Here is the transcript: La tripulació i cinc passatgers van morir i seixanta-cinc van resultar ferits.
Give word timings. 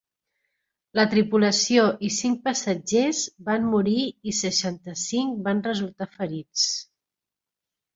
La 0.99 1.03
tripulació 1.11 1.83
i 2.07 2.11
cinc 2.15 2.41
passatgers 2.49 3.21
van 3.53 3.71
morir 3.77 3.97
i 4.33 4.37
seixanta-cinc 4.41 5.41
van 5.49 5.67
resultar 5.73 6.13
ferits. 6.21 6.69